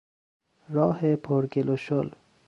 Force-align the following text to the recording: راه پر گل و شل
راه 0.69 1.15
پر 1.15 1.45
گل 1.47 1.69
و 1.69 1.77
شل 1.77 2.09